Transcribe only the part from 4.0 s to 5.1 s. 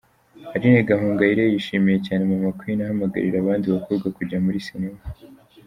kujya muri sinema.